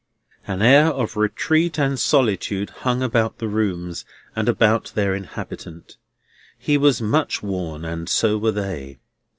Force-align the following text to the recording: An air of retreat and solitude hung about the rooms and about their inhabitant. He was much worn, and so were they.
An 0.47 0.63
air 0.63 0.87
of 0.87 1.15
retreat 1.15 1.77
and 1.77 1.99
solitude 1.99 2.71
hung 2.81 3.03
about 3.03 3.37
the 3.37 3.47
rooms 3.47 4.03
and 4.35 4.49
about 4.49 4.91
their 4.95 5.13
inhabitant. 5.13 5.97
He 6.57 6.75
was 6.75 7.03
much 7.03 7.43
worn, 7.43 7.85
and 7.85 8.09
so 8.09 8.39
were 8.39 8.51
they. 8.51 8.97